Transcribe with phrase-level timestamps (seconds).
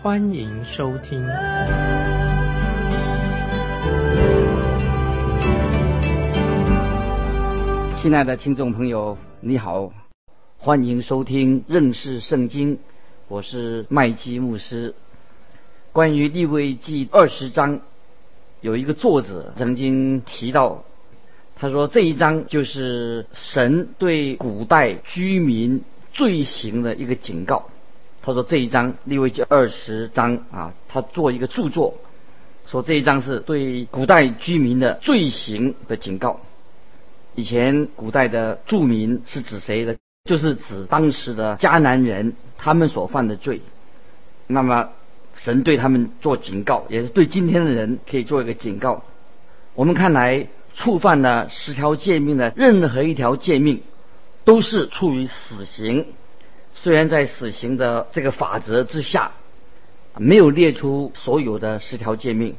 [0.00, 1.26] 欢迎收听。
[7.96, 9.92] 亲爱的听众朋友，你好。
[10.56, 12.78] 欢迎收听认识圣经，
[13.26, 14.94] 我是麦基牧师。
[15.92, 17.80] 关于利未记二十章，
[18.60, 20.84] 有一个作者曾经提到，
[21.56, 27.68] 他说这一章就是神对古代居民罪行的一个警告。
[28.28, 31.94] 他说这一章利未记二十章啊，他做一个著作，
[32.66, 36.40] 说这一章是对古代居民的罪行的警告。
[37.36, 39.96] 以前古代的著民是指谁的？
[40.26, 43.62] 就是指当时的迦南人，他们所犯的罪。
[44.46, 44.90] 那么，
[45.34, 49.04] 神对他们做警告，也是对今天的人可以做一个警告。
[49.74, 53.80] 我们看来，触犯了十条诫命的任何一条诫命，
[54.44, 56.04] 都是处于死刑。
[56.82, 59.32] 虽然在死刑的这个法则之下，
[60.16, 62.54] 没有列出所有的十条诫命，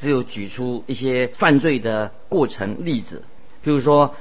[0.00, 3.22] 只有举出一些犯罪的过程例子。
[3.62, 4.14] 比如说，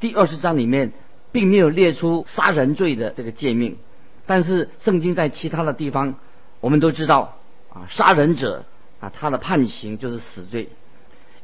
[0.00, 0.92] 第二十章里面。
[1.32, 3.76] 并没有列出杀人罪的这个诫命，
[4.24, 6.14] 但是圣经在其他的地方，
[6.60, 7.36] 我们都知道
[7.68, 8.64] 啊，杀人者
[9.00, 10.70] 啊，他的判刑就是死罪。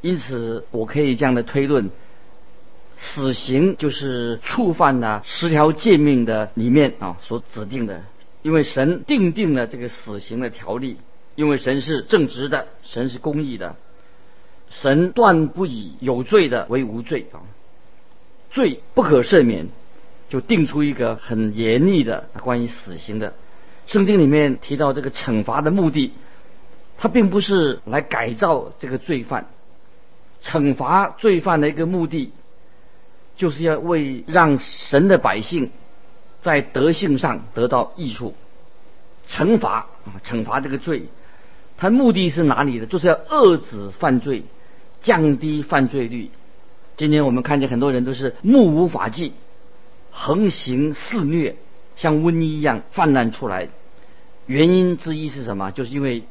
[0.01, 1.91] 因此，我可以这样的推论：
[3.03, 8.01] 死刑就是触犯了十条诫命的里面啊所指定的。
[8.41, 10.97] 因为神定定了这个死刑的条例，
[11.35, 13.75] 因为神是正直的，神是公义的，
[14.69, 17.43] 神断不以有罪的为无罪啊，
[18.51, 19.67] 罪不可赦免。
[20.29, 23.33] 就定出一个很严厉的关于死刑的，
[23.85, 26.11] 圣经里面提到这个惩罚的目的，
[26.97, 29.45] 它并不是来改造这个罪犯，
[30.41, 32.31] 惩罚罪犯的一个目的，
[33.35, 35.71] 就是要为让神的百姓
[36.41, 38.35] 在德性上得到益处。
[39.27, 41.03] 惩罚啊，惩罚这个罪，
[41.77, 42.85] 它目的是哪里的？
[42.85, 44.43] 就是要遏制犯罪，
[45.01, 46.29] 降低犯罪率。
[46.97, 49.33] 今天我们看见很多人都是目无法纪。
[50.11, 51.55] 横行肆虐，
[51.95, 53.69] 像瘟疫一样泛滥出来。
[54.45, 55.71] 原因之一是什么？
[55.71, 56.23] 就是因为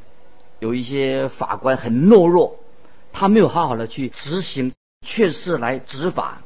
[0.60, 2.58] 有一些法官很懦弱，
[3.12, 4.72] 他没有好好的去执行，
[5.04, 6.42] 确实来执法。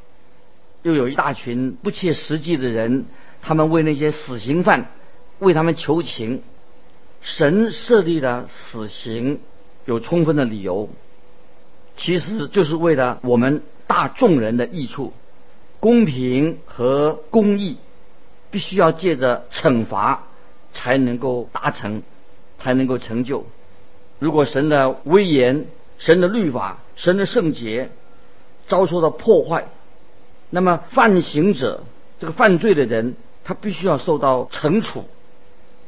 [0.86, 3.06] 又有一大群不切实际的人，
[3.42, 4.92] 他们为那些死刑犯
[5.41, 6.42] 为他们求情。
[7.22, 9.41] 神设立的死刑
[9.84, 10.88] 有充分的理由，
[11.96, 15.12] 其实就是为了我们大众人的益处。
[15.80, 17.78] 公平和公义
[18.52, 20.22] 必须要借着惩罚
[20.72, 22.04] 才能够达成，
[22.60, 23.44] 才能够成就。
[24.20, 25.66] 如果神的威严、
[25.98, 27.91] 神的律法、神的圣洁
[28.69, 29.66] 遭受到破坏，
[30.50, 31.84] 那么犯行者
[32.18, 35.04] 这个犯罪的人，他必须要受到惩处，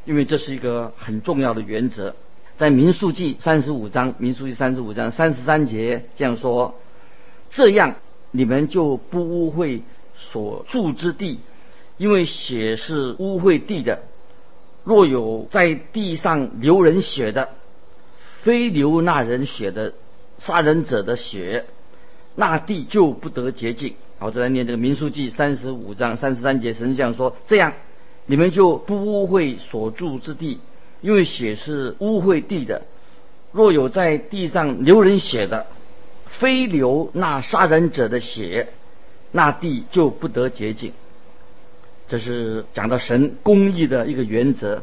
[0.04, 2.14] 因为这是一个很重要的原则。
[2.56, 6.74] 在民数记三十五章，民数记三十五章三十三节这样说：
[7.50, 7.96] 这样。
[8.30, 9.80] 你们就不污秽
[10.14, 11.40] 所住之地，
[11.96, 14.02] 因为血是污秽地的。
[14.84, 17.48] 若有在地上流人血的，
[18.42, 19.94] 非流那人血的
[20.36, 21.64] 杀人者的血，
[22.34, 23.94] 那地就不得洁净。
[24.20, 27.72] 好，再来念这个民数记三十五章三十三节，神这样说：这样
[28.26, 30.58] 你们就不污秽所住之地，
[31.00, 32.82] 因为血是污秽地的。
[33.52, 35.66] 若有在地上流人血的，
[36.26, 38.68] 非流那杀人者的血，
[39.30, 40.92] 那地就不得洁净。
[42.08, 44.82] 这是讲到神公义的一个原则，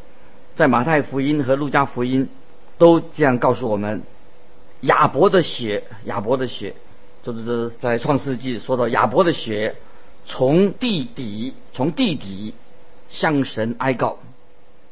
[0.56, 2.30] 在马太福音和路加福音
[2.78, 4.02] 都这样告诉我们：
[4.82, 6.74] 亚伯的血，亚伯的血，
[7.26, 9.76] 就是在创世纪说到亚伯的血
[10.28, 12.54] 从地底，从地底
[13.10, 14.20] 向神哀告，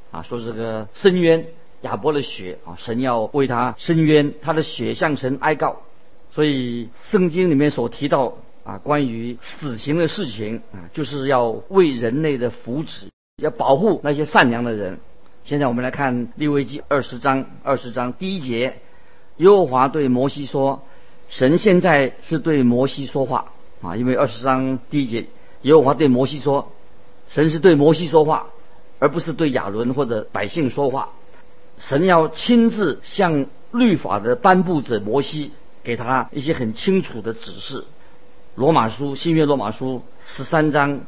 [0.09, 1.45] 啊，说这个深渊，
[1.81, 5.83] 亚伯的血啊，神要为他伸冤，他的血向神哀告。
[6.31, 8.33] 所以圣经里面所提到
[8.63, 14.99] 啊，关于死刑的事情啊，就是要为人类的福祉，要保护那些善良的人。
[15.43, 18.79] 现在我们来看利未记二十章二十章第一节，
[19.37, 20.81] 耶和华对摩西说
[21.29, 25.25] ：“神现在是对摩西说话啊，因为二十章第一节，
[25.63, 26.71] 耶和华对摩西说，
[27.29, 28.47] 神是对摩西说话，
[28.99, 31.09] 而不是对亚伦或者百姓说话。
[31.79, 35.51] 神要亲自向律法的颁布者摩西
[35.83, 37.83] 给他一些很清楚的指示。
[38.55, 41.01] 罗马书新约罗马书十三章，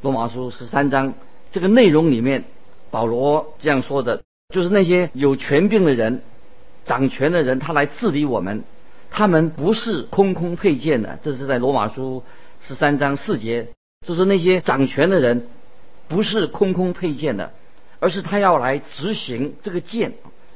[0.00, 1.12] 罗马书十三章
[1.50, 2.44] 这个内容里面，
[2.90, 4.22] 保罗这样说的，
[4.54, 6.22] 就是那些有权柄的人、
[6.86, 8.64] 掌权的人，他来治理我们，
[9.10, 11.18] 他们不是空空佩剑的。
[11.22, 12.22] 这是在罗马书
[12.60, 13.68] 十三章四节，
[14.06, 15.46] 就是那些掌权的人
[16.08, 17.52] 不是空空佩剑的，
[17.98, 20.14] 而是他要来执行这个剑，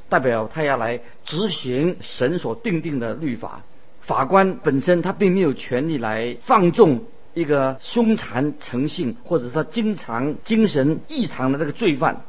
[0.09, 3.63] 代表他要来执行神所定定的律法。
[4.01, 7.03] 法官本身他并没有权利来放纵
[7.33, 12.21] 一个凶残成性或者说经常精神异常的那个罪犯，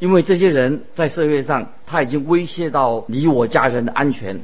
[0.00, 4.40] 因为这些人在社会上他已经威胁到你我家人的安全。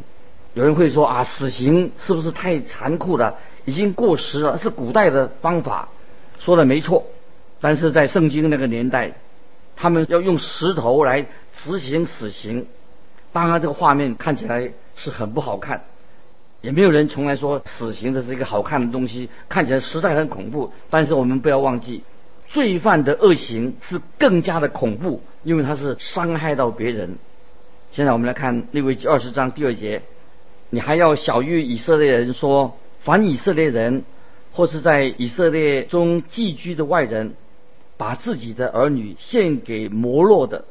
[0.56, 3.37] 有人会说啊，死刑是不是太残酷了？
[3.67, 5.91] 已经过时了，是古代的方法，
[6.38, 7.05] 说的没错。
[7.61, 9.12] 但是在圣经那个年代，
[9.76, 11.26] 他们要用石头来
[11.62, 12.67] 执行死刑，
[13.35, 15.85] 当然这个画面看起来是很不好看。
[16.62, 20.73] 也没有人从来说死刑这是一个好看的东西，看起来实在很恐怖。
[20.88, 22.02] 但是我们不要忘记，
[22.49, 27.19] 罪犯的恶行是更加的恐怖，因为他是伤害到别人。
[27.93, 30.00] 现在我们来看利未记二十章第二节，
[30.71, 34.05] 你还要小谕以色列人说：凡以色列人
[34.53, 37.35] 或是在以色列中寄居的外人，
[37.97, 40.65] 把自己的儿女献给摩洛的，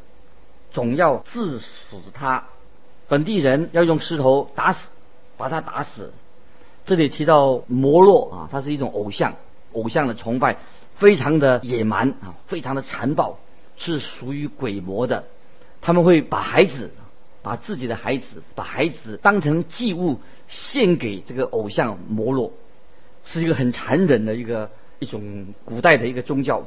[0.72, 2.46] 总要致死他。
[3.08, 4.88] 本地人要用石头打死。
[5.38, 6.14] 把他打死。
[6.86, 9.36] 这里提到摩洛啊，它是一种偶像，
[9.74, 10.56] 偶像的崇拜
[10.96, 13.38] 非常的野蛮啊，非常的残暴，
[13.76, 15.26] 是属于鬼魔的。
[15.82, 16.92] 他们会把孩子，
[17.46, 22.52] 把自己的孩子，把孩子当成祭物献给这个偶像摩洛，
[23.24, 26.64] 是一个很残忍的一个一种古代的一个宗教。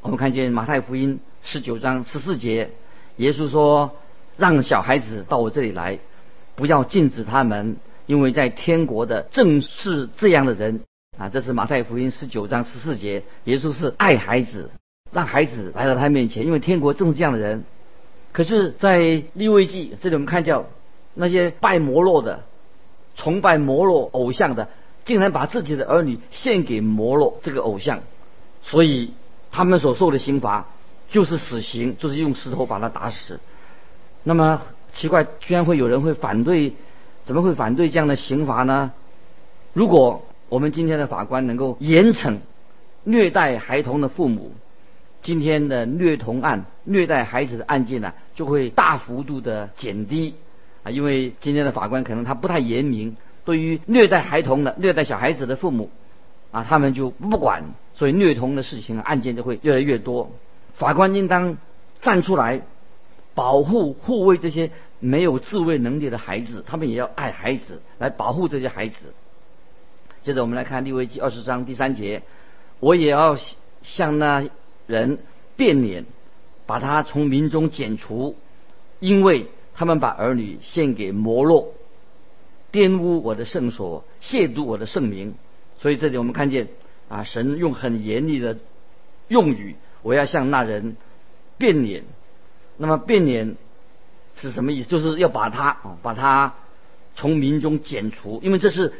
[0.00, 2.70] 我们看见马太福音十九章十四节，
[3.18, 3.92] 耶稣说
[4.36, 6.00] ：“让小孩子到我这里来。”
[6.56, 7.76] 不要禁止他们，
[8.06, 10.80] 因为在天国的正是这样的人
[11.16, 11.28] 啊！
[11.28, 14.68] 这是马太福音十九章十四节，耶稣是爱孩子，
[15.12, 17.62] 让孩子来到他面前，因为天国正是这样的人。
[18.32, 20.64] 可是，在利未记这里，我们看到
[21.14, 22.44] 那些拜摩洛的、
[23.14, 24.68] 崇拜摩洛偶像的，
[25.04, 28.00] 竟然把自己的儿女献给摩洛这个偶像，
[28.62, 29.12] 所以
[29.50, 30.66] 他们所受的刑罚
[31.10, 33.40] 就是死刑，就是用石头把他打死。
[34.24, 34.62] 那么。
[34.94, 36.74] 奇怪，居然会有人会反对？
[37.24, 38.92] 怎么会反对这样的刑罚呢？
[39.72, 42.40] 如果我们今天的法官能够严惩
[43.02, 44.52] 虐待孩童的父母，
[45.22, 50.34] 今天的虐童案、虐待孩子的案件呢，就会大幅度的减低
[50.82, 50.90] 啊！
[50.90, 55.90] 因为今天的法官可能他不太严明，对于虐待孩童的、虐待小孩子的父母
[56.50, 57.62] 啊，他们就不管，
[57.94, 60.30] 所以虐童的事情案件就会越来越多。
[60.74, 61.56] 法官应当
[62.00, 62.60] 站出来。
[63.34, 64.70] 保护护卫这些
[65.00, 69.14] 没有自卫能力的孩子，他们也要爱孩子，来保护这些孩子。
[70.22, 72.20] 接着我们来看利未记二十章第三节，
[72.78, 73.38] 我也要
[73.80, 74.44] 向那
[74.86, 75.18] 人
[75.56, 76.04] 变脸，
[76.66, 78.36] 把他从民中剪除，
[79.00, 81.74] 因为他们把儿女献给摩洛，
[82.72, 85.34] 玷污我的圣所，亵渎我的圣名。
[85.78, 86.68] 所以这里我们看见
[87.08, 88.58] 啊，神用很严厉的
[89.28, 90.96] 用语，我要向那人
[91.58, 92.04] 变脸。
[92.76, 93.56] 那么变脸
[94.36, 94.88] 是什么意思？
[94.88, 96.54] 就是要把他啊，把他
[97.14, 98.92] 从民中剪除，因为这是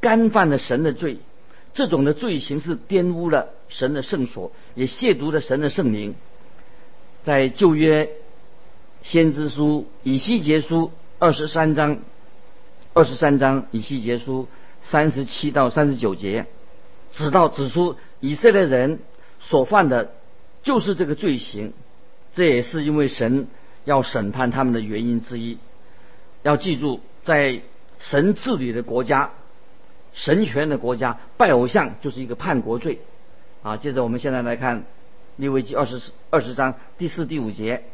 [0.00, 1.18] 干犯了神的罪。
[1.72, 6.14] 这种的罪行是玷污了神的圣所，也亵渎了神的圣名。
[7.22, 8.10] 在旧约
[9.02, 11.98] 先知书以西结书二十三章，
[12.92, 14.48] 二十三章以西结书
[14.82, 16.46] 三十七到三十九节，
[17.12, 18.98] 指到指出以色列人
[19.38, 20.12] 所犯的
[20.62, 21.72] 就是这个罪行。
[22.32, 23.48] 这也是因为神
[23.84, 25.58] 要审判他们的原因之一。
[26.42, 27.60] 要记住，在
[27.98, 29.32] 神治理的国家、
[30.12, 33.00] 神权的国家，拜偶像就是一个叛国罪。
[33.62, 34.84] 啊，接着我们现在来看
[35.36, 37.84] 利未记二十二十章第四、第五节：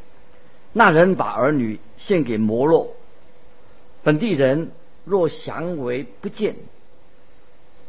[0.72, 2.94] 那人把儿女献给摩洛，
[4.02, 4.70] 本地人
[5.04, 6.56] 若降为不见，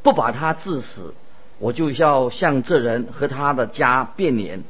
[0.02, 1.14] 不把他致死，
[1.60, 4.64] 我就要向这人和他的家变脸。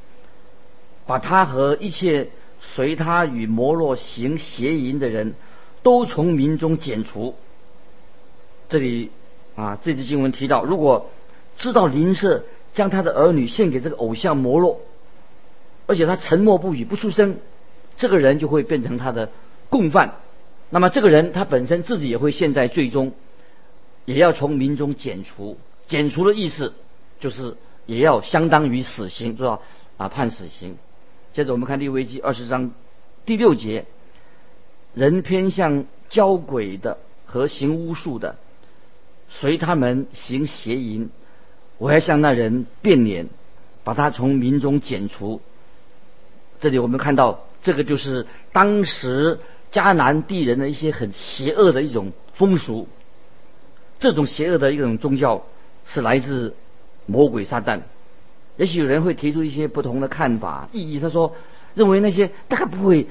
[1.05, 2.27] 把他和一切
[2.59, 5.35] 随他与摩洛行邪淫的人
[5.81, 7.33] 都从民中剪除。
[8.67, 9.11] 这里
[9.57, 11.09] 啊，这支经文提到，如果
[11.57, 14.79] 知道邻舍将他的儿女献给这个偶像摩洛，
[15.87, 17.37] 而且他沉默不语不出声，
[17.97, 19.31] 这个人就会变成他的
[19.69, 20.13] 共犯。
[20.69, 23.13] 那么这个人他本身自己也会陷在最终，
[24.05, 25.57] 也要从民中剪除。
[25.87, 26.73] 剪除的意思
[27.19, 27.55] 就是
[27.87, 29.63] 也要相当于死刑，知道
[29.97, 30.77] 啊，判死刑。
[31.33, 32.71] 接着我们看利未记二十章
[33.25, 33.85] 第六节，
[34.93, 38.35] 人偏向交鬼的和行巫术的，
[39.29, 41.09] 随他们行邪淫。
[41.77, 43.27] 我要向那人变脸，
[43.83, 45.41] 把他从民中剪除。
[46.59, 49.39] 这里我们看到，这个就是当时
[49.71, 52.87] 迦南地人的一些很邪恶的一种风俗。
[53.99, 55.45] 这种邪恶的一种宗教
[55.85, 56.55] 是来自
[57.05, 57.81] 魔鬼撒旦。
[58.55, 60.99] 也许有人会提出一些不同的看法、意义。
[60.99, 61.35] 他说，
[61.75, 63.07] 认为那些大概不会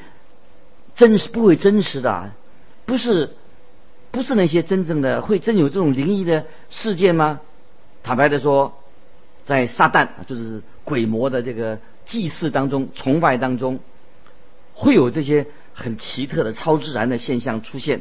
[0.96, 2.32] 真实，不会真实的，
[2.85, 3.30] 不是
[4.16, 7.42] 不是那些真正的会真有这种灵异的事件吗？
[8.02, 8.73] 坦白的说，
[9.44, 13.78] 在撒旦就是鬼魔的这个祭祀当中、崇拜当中，
[14.73, 18.00] 会有这些很奇特的超自然的现象出现。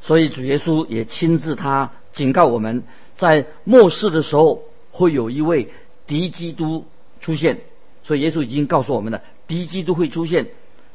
[0.00, 2.82] 所以主耶稣也亲自他警告我们，
[3.16, 5.70] 在末世的时候会有一位
[6.08, 6.84] 敌基督
[7.20, 7.60] 出现。
[8.02, 10.48] 所以耶稣已经告诉我们了，敌基督会出现。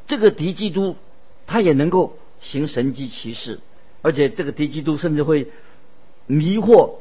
[0.05, 0.97] 这个敌基督
[1.45, 3.61] 他也能够行神迹奇事，
[4.01, 5.47] 而且这个敌基督甚至会
[6.25, 6.95] 迷惑。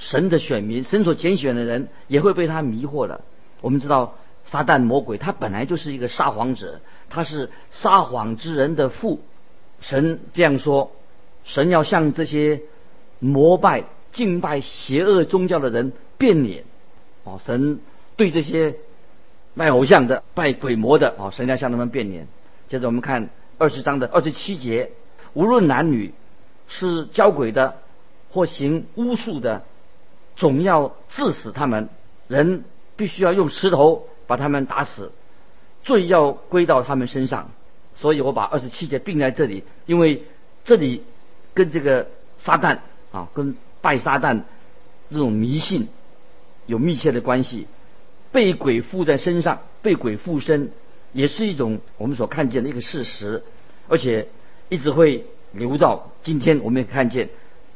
[0.00, 3.22] 神的选民，神所拣选的人也会被他迷惑的。
[3.60, 6.80] 我们知道，撒旦魔鬼他本来就是一个撒谎者，
[7.10, 9.20] 他是撒谎之人的父。
[9.80, 10.92] 神这样说：
[11.42, 12.62] 神要向这些
[13.18, 16.62] 膜拜、敬拜邪恶宗教的人变脸。
[17.24, 17.80] 哦，神
[18.14, 18.76] 对这些
[19.56, 22.28] 拜偶像的、拜鬼魔的，哦，神要向他们变脸。
[22.68, 24.92] 接着我们看二十章的二十七节：
[25.34, 26.14] 无论男女，
[26.68, 27.78] 是交鬼的
[28.30, 29.64] 或行巫术的。
[30.36, 31.88] 总要致死他们，
[32.28, 32.62] 人
[32.94, 35.10] 必须要用石头把他们打死，
[35.82, 37.50] 罪要归到他们身上。
[37.94, 40.22] 所以我把二十七节并在这里，因为
[40.62, 41.02] 这里
[41.54, 42.06] 跟这个
[42.38, 42.78] 撒旦
[43.10, 44.42] 啊，跟拜撒旦
[45.10, 45.88] 这种迷信
[46.66, 47.66] 有密切的关系。
[48.30, 50.70] 被鬼附在身上，被鬼附身，
[51.12, 53.42] 也是一种我们所看见的一个事实，
[53.88, 54.28] 而且
[54.68, 56.60] 一直会留到今天。
[56.60, 57.28] 我们也看见，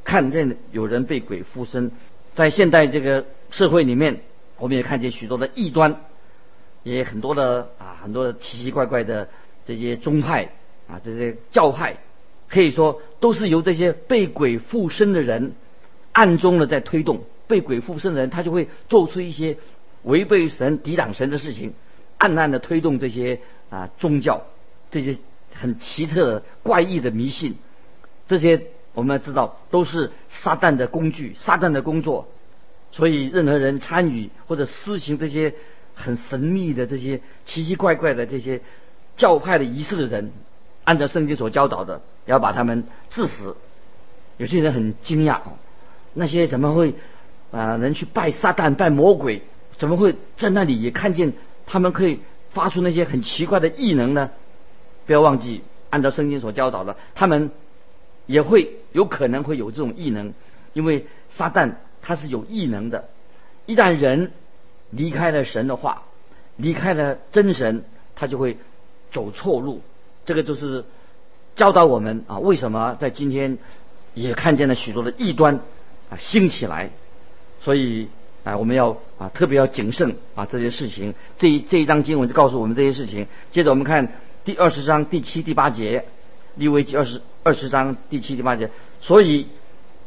[0.04, 1.90] 看见有人被鬼附身。
[2.34, 4.20] 在现代这个社会里面，
[4.58, 6.00] 我们也看见许多的异端，
[6.82, 9.28] 也很多的啊，很多的奇奇怪怪的
[9.66, 10.50] 这些宗派
[10.88, 11.96] 啊，这些教派，
[12.48, 15.52] 可以说都是由这些被鬼附身的人
[16.12, 17.24] 暗中的在推动。
[17.48, 19.58] 被鬼附身的人，他就会做出一些
[20.04, 21.74] 违背神、抵挡神的事情，
[22.16, 24.46] 暗暗的推动这些啊宗教，
[24.90, 25.18] 这些
[25.54, 27.56] 很奇特怪异的迷信，
[28.26, 28.62] 这些。
[28.94, 32.28] 我们要知道，都是撒旦的工具，撒旦的工作。
[32.90, 35.54] 所以，任何人参与或者施行这些
[35.94, 38.60] 很神秘的、这些奇奇怪怪的这些
[39.16, 40.30] 教派的仪式的人，
[40.84, 43.56] 按照圣经所教导的，要把他们致死。
[44.36, 45.40] 有些人很惊讶，
[46.12, 46.92] 那些怎么会
[47.50, 49.40] 啊能去拜撒旦、拜魔鬼？
[49.78, 51.32] 怎么会在那里也看见
[51.64, 54.28] 他们可以发出那些很奇怪的异能呢？
[55.12, 57.50] 不要忘记，按照圣经所教导的，他们。
[58.26, 60.32] 也会有可能会有这种异能，
[60.74, 63.08] 因为撒旦他是有异能的。
[63.66, 64.30] 一旦人
[64.90, 66.04] 离开了神的话，
[66.56, 67.82] 离开了真神，
[68.14, 68.58] 他就会
[69.10, 69.82] 走错路。
[70.24, 70.84] 这个就是
[71.56, 73.58] 教导我们啊，为什么在今天
[74.14, 75.56] 也看见了许多的异端
[76.08, 76.90] 啊兴起来。
[77.60, 78.06] 所以
[78.44, 81.12] 啊，我们要啊特别要谨慎啊这些事情。
[81.38, 83.26] 这一这一章经文就告诉我们这些事情。
[83.50, 84.12] 接着我们看
[84.44, 86.04] 第二十章第七、第八节。
[86.56, 88.70] 利未记二十二十章第七第八节，
[89.00, 89.46] 所以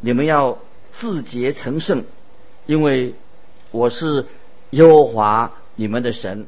[0.02, 0.60] 你们要
[0.92, 2.04] 自洁成圣，
[2.68, 3.16] 因为
[3.72, 4.28] 我是
[4.72, 6.46] 耶和华你们的神，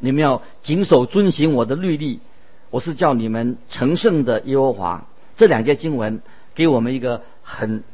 [0.00, 2.20] 你们要谨守遵行我的律例，
[2.68, 5.06] 我是叫你们成圣的耶和华。
[5.36, 6.20] 这两节经文
[6.54, 7.84] 给我们一个很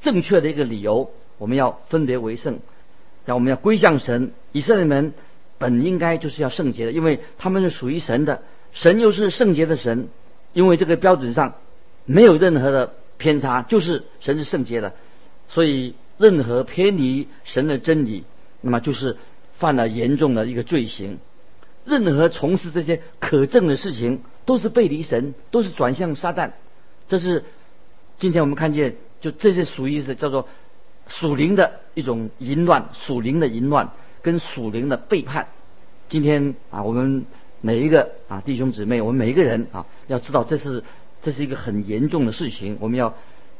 [0.00, 2.58] 正确的一个理由，我们要分别为圣，
[3.24, 4.32] 让我们要归向神。
[4.52, 5.14] 以色列人
[5.56, 8.42] 本应该就是要圣洁的，因为他们是属于神的，
[8.80, 10.08] 神又是圣洁的神。
[10.54, 11.56] 因为这个标准上
[12.06, 14.94] 没有任何的偏差，就是神是圣洁的，
[15.46, 18.24] 所以任何偏离神的真理，
[18.62, 19.18] 那么就是
[19.52, 21.18] 犯了严重的一个罪行。
[21.84, 26.52] 任何从事这些可证的事情，都是背离神，都是转向撒旦。
[27.06, 27.44] 这是
[28.18, 30.48] 今天我们看见，就这些属于是叫做
[31.06, 33.90] 属灵的一种淫乱，属灵的淫乱
[34.22, 35.48] 跟属灵的背叛。
[36.08, 37.26] 今天啊，我们。
[37.60, 40.84] 每一个啊弟兄姊妹，我们每一个人啊，要知道这是
[41.22, 43.14] 这是一个很严重的事情，我们要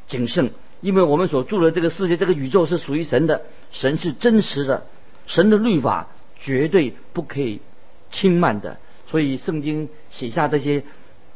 [0.06, 0.50] 谨慎，
[0.80, 4.86] 因为我们所住的这个世界，这个宇宙是属于神的，神是真实的，
[5.26, 7.60] 神的律法绝对不可以
[8.10, 8.78] 轻慢的，
[9.10, 10.84] 所以圣经写下这些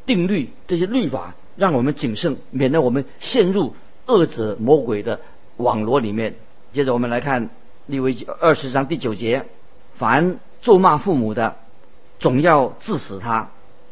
[0.07, 3.75] 定律、这些律法，让我们谨慎，免得我们陷入
[4.07, 5.21] 恶者魔鬼的
[5.57, 6.37] 网罗里面。
[6.73, 7.51] 接着我们来看
[7.87, 9.47] 利未二十章第九节：
[9.95, 11.57] 凡咒骂父母的。
[12.23, 13.51] 总要治死他，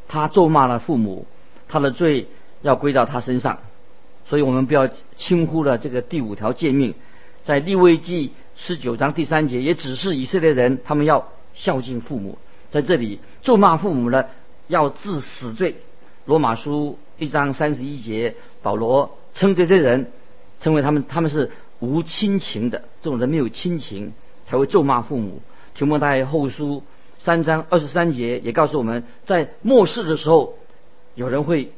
[0.08, 1.26] 他咒骂了父母，
[1.68, 2.28] 他的罪
[2.62, 3.58] 要归到他身上。
[4.24, 6.94] 所以我们不要轻忽了这个第五条诫命，
[7.42, 12.38] 在利未记十九章第三节也只是以色列人，他们要孝敬父母。
[12.70, 14.24] 在这里咒骂父母呢，
[14.68, 15.74] 要治死罪。
[16.26, 20.12] 罗马书一章三十一节，保罗称这些人，
[20.60, 24.12] 称为他们他们是无亲情的，这种人没有亲情
[24.46, 25.42] 才会咒骂父母。
[25.74, 26.84] 提摩太后书
[27.22, 30.56] 三章二十三节也告诉我们在末世的时候，
[31.14, 31.70] 有人会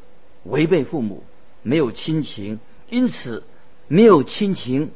[0.45, 1.25] 违背父母。
[1.65, 2.59] 没有亲情，
[2.91, 3.45] 因此
[3.87, 4.91] 没有亲情，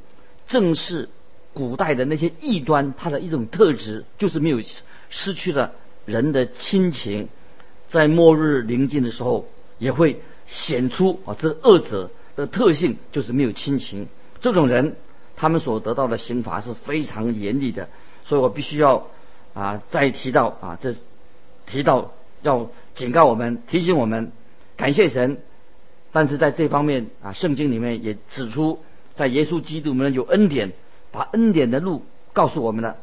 [0.48, 1.08] 正是
[1.52, 4.60] 古代的那些异端它的一种特质，就是没有
[5.08, 5.72] 失去了
[6.06, 7.28] 人的亲情，
[7.88, 9.48] 在末日临近的时候，
[9.78, 14.08] 也会显出啊这恶者的特性，就是没有亲情。
[14.40, 14.96] 这种人，
[15.36, 17.88] 他们所得到的刑罚是非常严厉的，
[18.24, 19.08] 所以我必须要
[19.56, 20.94] 啊再提到啊这
[21.66, 24.30] 提到要警告我们，提醒我们，
[24.76, 25.38] 感谢神。
[26.12, 28.78] 但是在这方面啊，圣经里面也指出，
[29.16, 30.72] 在耶稣基督里面有恩典，
[31.10, 32.96] 把恩典的路告诉我们了。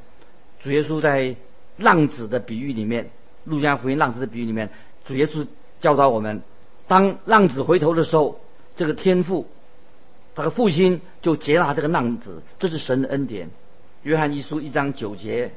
[0.62, 1.36] 主耶稣在
[1.78, 3.10] 浪子的比喻里面，
[3.44, 4.70] 路加福音浪子的比喻里面，
[5.06, 5.46] 主耶稣
[5.80, 6.42] 教导我们，
[6.88, 8.40] 当浪子回头的时候，
[8.76, 9.48] 这个天父，
[10.34, 13.50] 他的父亲就接纳这个浪子，这是神的恩典。
[14.02, 15.52] 约翰一书一章九节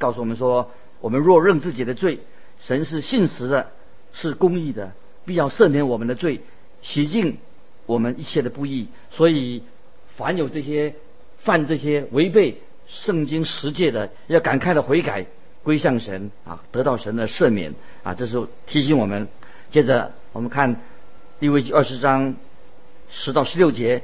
[0.00, 0.70] 告诉我们说，
[1.02, 2.20] 我们若认自己的罪，
[2.58, 3.70] 神是信实的，
[4.14, 4.92] 是公义的，
[5.26, 6.40] 必要赦免我们的罪。
[6.80, 7.36] 洗净
[7.84, 9.62] 我们一切的不义，所以
[10.16, 10.94] 凡有这些
[11.40, 15.26] 犯这些违背圣经十诫的，要赶快的悔改，
[15.62, 18.14] 归向神啊，得到神的赦免啊。
[18.14, 19.28] 这是提醒我们。
[19.70, 20.80] 接着我们看
[21.40, 22.34] 利未记二十章
[23.10, 24.02] 十到十六节：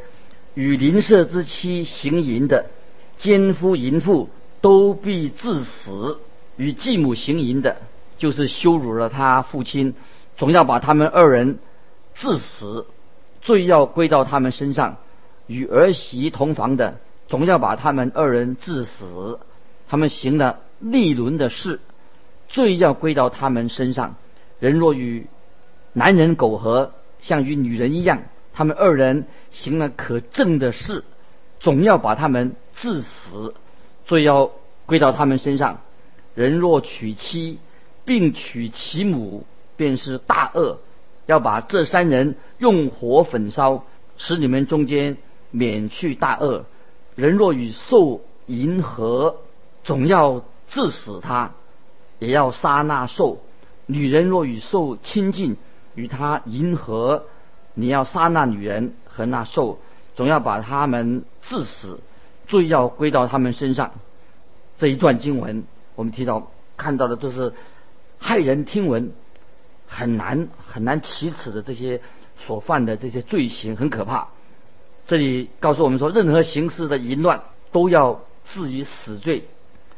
[0.53, 2.67] 与邻舍之妻行淫的，
[3.17, 4.29] 奸夫淫妇
[4.61, 6.19] 都必致死；
[6.57, 7.77] 与继母行淫的，
[8.19, 9.95] 就是羞辱了他父亲，
[10.37, 11.59] 总要把他们二人。
[12.19, 12.87] 致死，
[13.43, 14.97] 罪要归到他们身上；
[15.47, 19.39] 与儿媳同房的，总要把他们二人致死。
[19.87, 21.79] 他们行了逆伦的事，
[22.49, 24.17] 罪要归到他们身上。
[24.61, 25.27] 人若与
[25.93, 28.23] 男人苟合，像与女人一样，
[28.55, 31.05] 他们二人行了可憎的事，
[31.61, 33.55] 总要把他们致死。
[34.07, 34.51] 罪要
[34.87, 35.81] 归到他们身上。
[36.35, 37.59] 人若娶妻，
[38.05, 39.45] 并娶其母，
[39.77, 40.79] 便是大恶。
[41.27, 43.85] 要把这三人用火焚烧，
[44.17, 45.17] 使你们中间
[45.51, 46.65] 免去大恶。
[47.17, 49.39] 人若与兽迎合，
[49.83, 51.53] 总要致死他，
[52.19, 53.43] 也要杀那兽。
[53.87, 55.57] 女人若与兽亲近，
[55.95, 57.25] 与他迎合，
[57.75, 59.79] 你要杀那女人和那兽，
[60.15, 62.01] 总要把他们致死，
[62.47, 63.93] 罪要归到他们身上。
[64.77, 67.53] 这一段经文，我们提到看到的都是
[68.21, 69.13] 骇人听闻。
[69.89, 72.01] 很难很难启齿的这些
[72.37, 74.27] 所犯的这些罪行很可怕。
[75.07, 79.45] 这里告诉我们说，任何形式的淫乱都要置于死罪。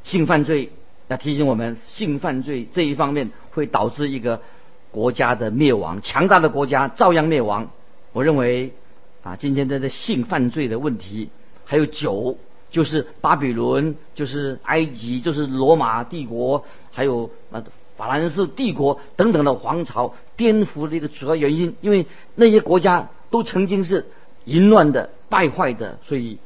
[0.05, 0.71] 性犯罪
[1.07, 4.43] 要提醒我们，性犯罪这一方面会导致一个
[4.91, 7.71] 国家的灭亡，强大的国家照样灭亡。
[8.13, 8.75] 我认为
[9.23, 11.31] 啊，今天这个性犯罪的问题，
[11.68, 12.37] 还有酒，
[12.72, 17.62] 就是巴比伦，就是埃及，就是罗马帝国，还有啊。
[17.98, 24.07] 法兰西帝国等等的皇朝颠覆的一个主要原因，因为那些国家都曾经是
[24.44, 26.38] 淫乱的、败坏的，所以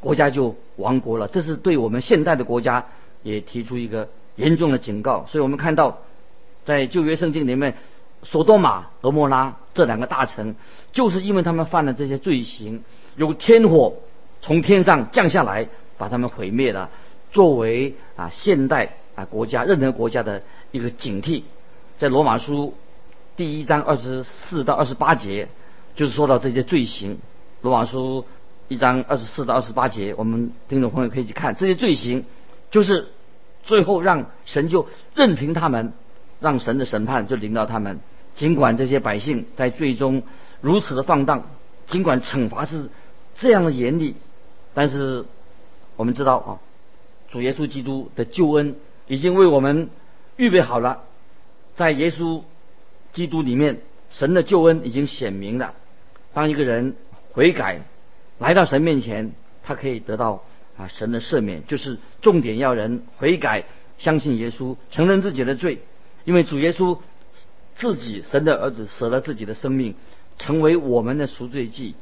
[0.00, 1.28] 国家就亡国了。
[1.28, 2.86] 这是对我们现代的国家
[3.22, 5.26] 也提出一个严重的警告。
[5.28, 5.98] 所以我们看到，
[6.64, 7.76] 在旧约圣经里面，
[8.22, 10.54] 索多玛、俄摩拉这两个大城，
[10.94, 12.82] 就是因为他们犯了这些罪行，
[13.16, 13.92] 有天火
[14.44, 16.90] 从天上降下来，把他们毁灭了。
[17.32, 20.42] 作为啊现代啊国家任何国家的。
[20.74, 21.44] 一个警惕，
[21.98, 22.74] 在罗马书
[23.36, 25.46] 第一章二十四到二十八节，
[25.94, 27.18] 就是说到这些罪行。
[27.62, 28.24] 罗马书
[28.66, 32.24] 一章二十四到二十八节，我们听众朋友可以去看这些罪行，
[32.72, 33.06] 就是
[33.62, 35.92] 最后让神就任凭他们，
[36.40, 38.00] 让神的审判就临到他们。
[38.34, 40.24] 尽管这些百姓在最终
[40.60, 41.44] 如此的放荡，
[41.86, 42.90] 尽管惩罚是
[43.38, 44.16] 这样的严厉，
[44.74, 45.24] 但是
[45.96, 46.60] 我们知道啊，
[47.30, 49.88] 主耶稣基督的救恩已经为我们。
[50.36, 51.04] 预备好了，
[51.76, 52.42] 在耶稣
[53.12, 55.74] 基督里面，神的救恩已经显明了。
[56.32, 56.96] 当一个人
[57.30, 57.82] 悔改，
[58.40, 59.30] 来到神面前，
[59.62, 60.42] 他可以得到
[60.76, 61.64] 啊神的赦免。
[61.68, 63.62] 就是重点要人悔改，
[63.96, 65.78] 相信耶稣，承认自己的罪。
[66.24, 66.98] 因为主耶稣
[67.76, 69.94] 自己神的儿子舍了自己的生命，
[70.36, 71.94] 成为我们的赎罪祭。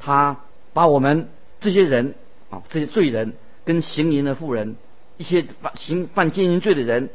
[0.00, 0.40] 他
[0.72, 1.28] 把我们
[1.64, 2.14] 这些人
[2.50, 3.32] 啊这些罪人，
[3.64, 4.76] 跟行淫的妇人，
[5.16, 7.08] 一些犯行犯奸淫罪的人。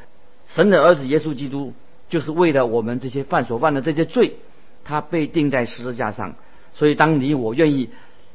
[0.48, 1.74] 神的儿子耶稣基督，
[2.10, 4.38] 就是为了我们这些犯所犯的这些罪，
[4.84, 6.34] 他被钉在十字架上。
[6.74, 7.90] 所以，当你我愿意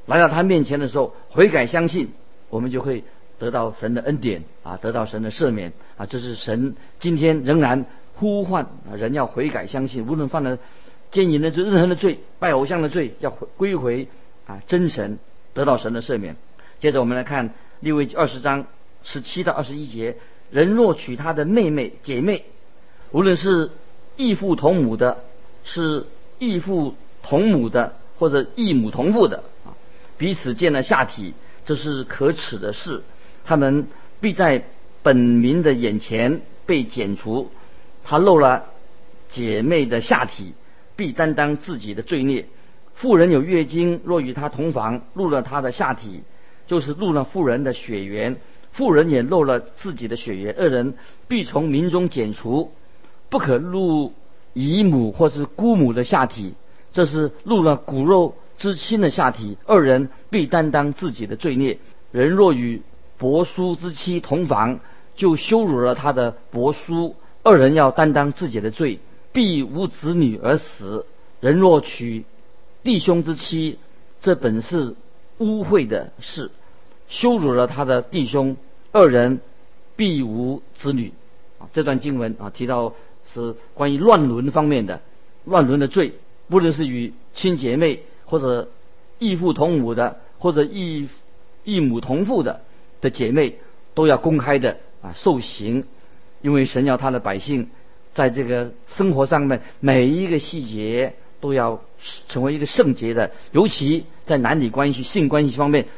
[0.07, 2.13] 来到他面前的时候，悔改相信，
[2.49, 3.03] 我们就会
[3.41, 6.07] 得到神的恩典啊，得到神的赦免啊。
[6.07, 10.59] 这是神今天仍然呼唤人要悔改相信，无论犯了
[11.11, 14.07] 奸淫的罪、任何的罪、拜偶像的罪，要归回
[14.47, 15.19] 啊真神，
[15.55, 16.37] 得到神的赦免。
[16.79, 18.67] 接着我们来看利未二十章
[19.03, 20.17] 十七到二十一节：
[20.51, 22.45] 人若娶他的妹妹、姐妹，
[23.13, 23.71] 无论是
[24.17, 25.25] 异父同母的，
[25.65, 26.07] 是
[26.39, 27.95] 异父同母的。
[28.17, 29.75] 或者异母同父的啊，
[30.17, 33.03] 彼此见了下体，这是可耻的事。
[33.45, 33.89] 他们
[34.21, 34.63] 必在
[35.03, 37.51] 本民的眼前被剪除。
[38.05, 38.67] 他漏了
[39.29, 40.55] 姐妹的下体，
[40.95, 42.47] 必担当自己的罪孽。
[42.95, 46.23] 妇人有月经，若与他同房，露了他的下体，
[46.67, 48.37] 就是露了妇人的血缘。
[48.73, 50.95] 妇人也露了自己的血缘，二人
[51.29, 52.73] 必从民中剪除，
[53.29, 54.13] 不可露
[54.53, 56.55] 姨母或是姑母的下体。
[56.93, 61.79] 这是露了骨肉之亲的下体，二人必担当自己的罪孽。
[62.13, 62.83] 人若与
[63.19, 64.81] 伯叔之妻同房，
[65.17, 69.01] 就羞辱了他的伯叔，二人要担当自己的罪，
[69.33, 71.07] 必无子女而死。
[71.41, 72.25] 人若娶
[72.85, 73.79] 弟兄之妻，
[74.21, 74.95] 这本是
[75.39, 76.51] 污秽的事，
[77.09, 78.57] 羞辱了他的弟兄，
[78.93, 79.41] 二人
[79.97, 81.13] 必无子女。
[81.59, 82.93] 啊，这段经文啊提到
[83.33, 85.01] 是关于乱伦方面的
[85.45, 86.13] 乱伦的罪。
[86.47, 88.69] 不论是与亲姐妹，或者
[89.19, 91.09] 异父同母的，或者异
[91.65, 92.61] 异母同父的
[93.01, 93.57] 的姐妹，
[93.95, 95.85] 都要公开的啊受刑，
[96.43, 97.71] 因为神要他的百姓
[98.13, 101.83] 在这个生活上面每一个细节都要
[102.27, 105.89] 成为一个圣洁的，尤其在男女关系、性关系方面，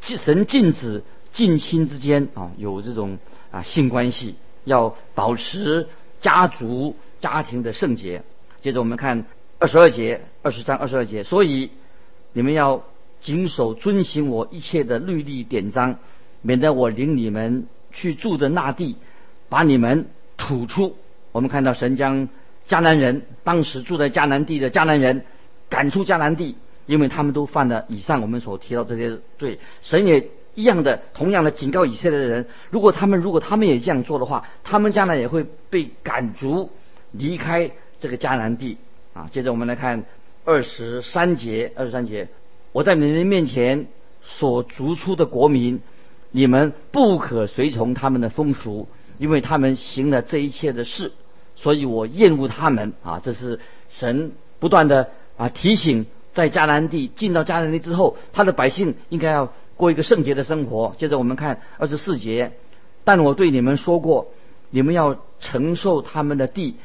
[0.00, 3.18] 神禁止近亲之间啊有这种
[3.50, 5.88] 啊性关系，要保持
[6.20, 8.22] 家族家庭的圣洁。
[8.60, 9.24] 接着我们看。
[9.58, 11.70] 二十二节，二十章二十二节，所以
[12.32, 12.82] 你们要
[13.20, 16.00] 谨守遵行我一切的律例典章，
[16.40, 18.96] 免得我领你们去住的那地，
[19.48, 20.96] 把你们吐出。
[21.30, 22.28] 我们看到神将
[22.68, 25.24] 迦南人，当时住在迦南地的迦南人
[25.68, 29.58] 赶出迦南地，因为他们都犯了以上我们所提到这些罪。
[29.82, 36.70] 神也一样的，同样的警告以色列的人，如果他们如果他们也这样做的话，他们将来也会被赶逐
[37.10, 37.70] 离开
[38.00, 38.76] 这个迦南地。
[39.14, 40.04] 啊，接着我们来看
[40.44, 41.72] 二十三节。
[41.76, 42.28] 二十三节，
[42.72, 43.86] 我在你们面前
[44.22, 45.80] 所逐出的国民，
[46.30, 51.12] 你们不可随从他们的风俗，因为他们行了这一切的事，
[51.62, 52.92] 所以我厌恶他们。
[53.02, 60.94] 啊，这是神不断的啊提醒，在迦南地进到迦南地之后，他的百姓应该要过一个圣洁的生活。
[60.98, 62.52] 接着我们看二十四节，
[63.04, 64.32] 但我对你们说过，
[64.70, 66.76] 你们要承受他们的地。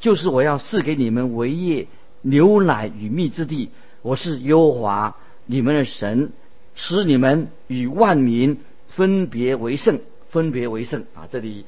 [0.00, 1.86] 就是我要赐给你们为业
[2.22, 3.70] 牛奶与蜜之地，
[4.02, 5.16] 我是耶和华
[5.46, 6.32] 你们的神，
[6.74, 11.28] 使你们与万民分别为圣，分别为圣啊！
[11.30, 11.64] 这里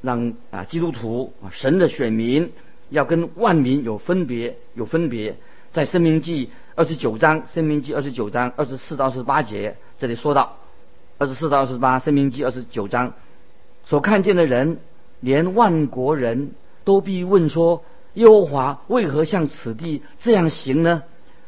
[0.00, 2.52] 让啊基督徒啊神的选民
[2.88, 5.36] 要跟万民有分别，有分别。
[5.70, 10.56] 在生命记二十九章，生命记二十九章二十四到二十八节，这里说到
[11.18, 13.14] 二十四到二十八，生命记二十九章
[13.84, 14.78] 所看见的人，
[15.20, 16.52] 连万国人。
[16.82, 17.84] 都必问说：
[18.14, 21.02] 耶和华为何向此地这样行呢？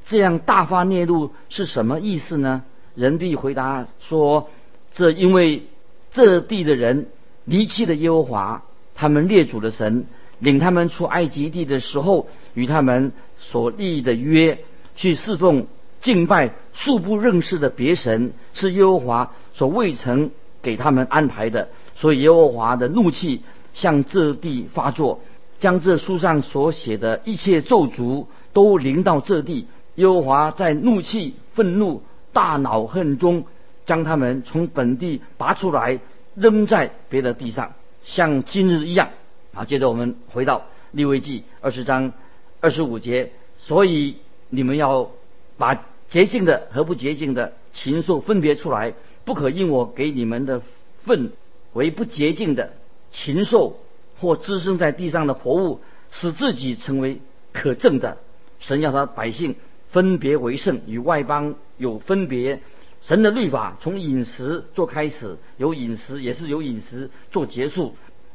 [0.04, 2.64] 这样大发孽怒是什么意思呢？
[2.94, 4.50] 人必回答说：
[4.92, 5.64] 这因为
[6.10, 7.08] 这地的人
[7.44, 8.62] 离弃的耶和华，
[8.94, 10.07] 他们列祖的神，
[10.38, 14.59] 领他们出埃及地的时候，与他们所立的约，
[14.96, 15.66] 去侍奉
[16.00, 20.31] 敬拜素不认识的别神，是耶和华所未曾
[20.62, 21.68] 给他们安排的。
[21.94, 23.42] 所以耶和华的怒气。
[23.74, 25.20] 向这地发作，
[25.59, 29.66] 将这书上所写的一切咒诅都临到这地。
[29.94, 32.02] 耶和华在怒气、愤怒、
[32.35, 33.46] 大恼恨中，
[33.87, 36.00] 将他们从本地拔出来，
[36.34, 39.10] 扔在别的地上，像今日一样。
[39.52, 42.12] 好，接着我们回到利未记二十章
[42.60, 43.32] 二十五节。
[43.58, 44.16] 所以
[44.48, 45.10] 你们要
[45.56, 50.62] 把洁净的和不洁净的禽兽分别出来，不可因我给你们的
[50.98, 51.32] 粪
[51.74, 52.72] 为不洁净的。
[53.10, 53.78] 禽兽
[54.18, 57.20] 或滋生在地上的活物，使自己成为
[57.52, 58.18] 可憎的。
[58.58, 59.56] 神要他百姓
[59.90, 62.60] 分别为圣，与外邦有分别。
[63.02, 67.94] 神的律法从饮食做开始，有饮食也是有饮食做结束。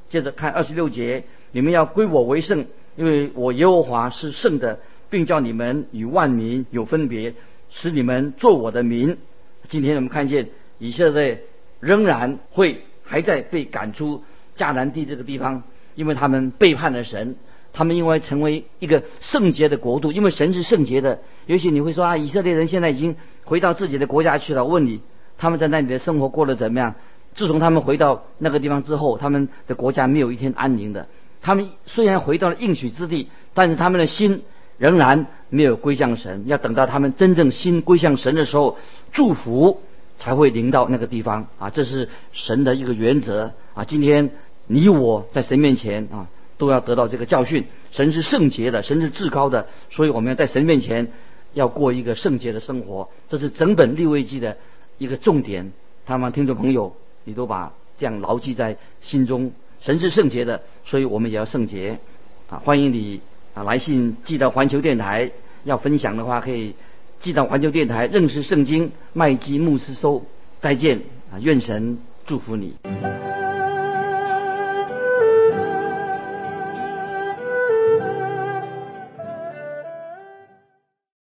[0.09, 7.33] 接着看二十六节，你们要归我为圣，因为我耶和华是圣的，并叫你们与万民有分别，
[7.69, 9.17] 使你们做我的民。
[9.69, 10.49] 今天我们看见
[10.79, 11.43] 以色列
[11.79, 14.23] 仍然会还在被赶出。
[14.57, 15.61] 迦南地这个地方，
[15.93, 17.35] 因为他们背叛了神，
[17.73, 21.21] 他们因为成为一个圣洁的国度，因为神是圣洁的。
[21.45, 23.15] 也许你会说啊，以色列人现在已经
[23.47, 24.65] 回到自己的国家去了。
[24.65, 24.99] 问你，
[25.37, 26.93] 他们在那里的生活过得怎么样？
[27.33, 31.07] 自从他们回到那个地方之后，他们的国家没有一天安宁的。
[31.41, 34.43] 他们虽然回到了应许之地，但是他们的心
[34.77, 36.43] 仍然没有归向神。
[36.47, 38.77] 要等到他们真正心归向神的时候，
[39.11, 39.81] 祝福
[40.17, 41.69] 才会临到那个地方啊！
[41.69, 43.85] 这是神的一个原则啊！
[43.85, 44.31] 今天
[44.65, 47.65] 你我在神面前啊，都要得到这个教训。
[47.91, 51.11] 神是圣洁的，神是至高的，所以我们要在神面前
[51.57, 53.09] 要过一个圣洁的生活。
[53.27, 54.57] 这是整本立位记的
[54.97, 55.71] 一个重点。
[56.05, 56.95] 他们听众朋友。
[57.29, 59.51] 你都把这样牢记在心中。
[59.81, 61.99] 神是圣洁的，所以我们也要圣洁。
[62.49, 63.19] 啊，欢迎你
[63.53, 65.29] 啊来信寄到环球电台。
[65.65, 66.73] 要分享的话，可以
[67.19, 70.23] 寄到环球电台认识圣经麦基牧师收。
[70.61, 72.75] 再见啊，愿神祝福你。